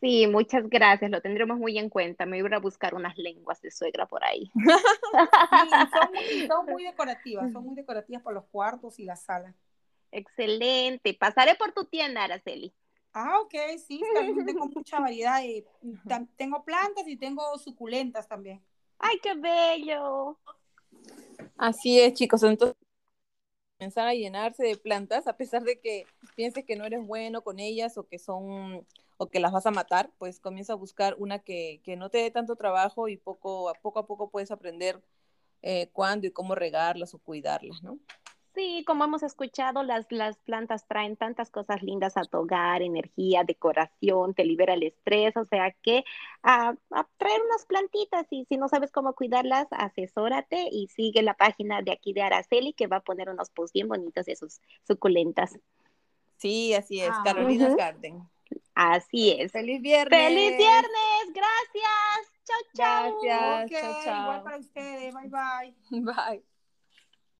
Sí, 0.00 0.28
muchas 0.28 0.68
gracias, 0.70 1.10
lo 1.10 1.20
tendremos 1.20 1.58
muy 1.58 1.76
en 1.76 1.90
cuenta. 1.90 2.24
Me 2.24 2.40
voy 2.40 2.54
a 2.54 2.58
buscar 2.58 2.94
unas 2.94 3.18
lenguas 3.18 3.60
de 3.60 3.72
suegra 3.72 4.06
por 4.06 4.24
ahí. 4.24 4.50
sí, 4.54 6.46
son, 6.46 6.66
muy, 6.66 6.84
decorativas, 6.84 7.52
son 7.52 7.64
muy 7.64 7.74
decorativas 7.76 8.22
por 8.22 8.32
los 8.32 8.44
cuartos 8.44 8.98
y 9.00 9.04
la 9.04 9.16
sala. 9.16 9.54
Excelente. 10.12 11.14
Pasaré 11.14 11.56
por 11.56 11.72
tu 11.72 11.84
tienda, 11.84 12.24
Araceli. 12.24 12.72
Ah, 13.12 13.40
ok, 13.40 13.54
sí, 13.86 14.00
también 14.14 14.46
tengo 14.46 14.66
mucha 14.74 15.00
variedad. 15.00 15.40
tengo 16.36 16.64
plantas 16.64 17.06
y 17.06 17.16
tengo 17.16 17.58
suculentas 17.58 18.28
también. 18.28 18.62
¡Ay, 18.98 19.18
qué 19.22 19.34
bello! 19.34 20.38
Así 21.56 22.00
es, 22.00 22.14
chicos. 22.14 22.42
Entonces, 22.42 22.76
comenzar 23.78 24.08
a 24.08 24.14
llenarse 24.14 24.64
de 24.64 24.76
plantas, 24.76 25.26
a 25.28 25.36
pesar 25.36 25.62
de 25.62 25.78
que 25.78 26.04
pienses 26.34 26.64
que 26.64 26.76
no 26.76 26.84
eres 26.84 27.06
bueno 27.06 27.42
con 27.42 27.60
ellas 27.60 27.96
o 27.96 28.08
que 28.08 28.18
son 28.18 28.84
o 29.18 29.26
que 29.28 29.40
las 29.40 29.52
vas 29.52 29.66
a 29.66 29.70
matar, 29.70 30.10
pues 30.18 30.40
comienza 30.40 30.72
a 30.72 30.76
buscar 30.76 31.16
una 31.18 31.40
que, 31.40 31.80
no 31.98 32.08
te 32.08 32.18
dé 32.18 32.30
tanto 32.30 32.56
trabajo 32.56 33.08
y 33.08 33.16
poco 33.16 33.68
a 33.68 33.74
poco 33.74 33.98
a 33.98 34.06
poco 34.06 34.30
puedes 34.30 34.50
aprender 34.50 35.00
eh, 35.62 35.88
cuándo 35.92 36.26
y 36.26 36.30
cómo 36.30 36.54
regarlas 36.54 37.14
o 37.14 37.18
cuidarlas, 37.18 37.82
¿no? 37.82 37.98
Sí, 38.58 38.82
como 38.84 39.04
hemos 39.04 39.22
escuchado, 39.22 39.84
las, 39.84 40.06
las 40.10 40.36
plantas 40.38 40.84
traen 40.88 41.14
tantas 41.14 41.48
cosas 41.48 41.80
lindas 41.80 42.16
a 42.16 42.24
tu 42.24 42.38
hogar, 42.38 42.82
energía, 42.82 43.44
decoración, 43.44 44.34
te 44.34 44.44
libera 44.44 44.74
el 44.74 44.82
estrés, 44.82 45.36
o 45.36 45.44
sea 45.44 45.70
que 45.80 46.02
a, 46.42 46.74
traer 47.18 47.40
unas 47.46 47.66
plantitas 47.66 48.26
y 48.30 48.46
si 48.46 48.56
no 48.56 48.66
sabes 48.66 48.90
cómo 48.90 49.12
cuidarlas, 49.12 49.68
asesórate 49.70 50.70
y 50.72 50.88
sigue 50.88 51.22
la 51.22 51.34
página 51.34 51.82
de 51.82 51.92
aquí 51.92 52.12
de 52.12 52.22
Araceli 52.22 52.72
que 52.72 52.88
va 52.88 52.96
a 52.96 53.00
poner 53.00 53.28
unos 53.30 53.48
posts 53.50 53.74
bien 53.74 53.86
bonitos 53.86 54.26
de 54.26 54.34
sus 54.34 54.60
suculentas. 54.84 55.56
Sí, 56.38 56.74
así 56.74 57.00
es, 57.00 57.12
Carolina 57.22 57.76
Garden. 57.76 58.28
Así 58.74 59.36
es. 59.38 59.52
Feliz 59.52 59.80
viernes. 59.80 60.18
Feliz 60.18 60.56
viernes. 60.56 61.32
Gracias. 61.32 62.32
Chao, 62.44 62.58
chao. 62.74 63.20
Gracias. 63.22 63.80
chao, 63.80 64.04
chao. 64.04 64.22
Igual 64.22 64.42
para 64.42 64.58
ustedes. 64.58 65.14
Bye, 65.14 65.28
bye. 65.28 65.74
Bye. 66.02 66.57